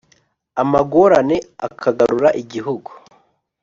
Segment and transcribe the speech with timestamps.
[0.61, 2.91] amagomerane akagarura igihugu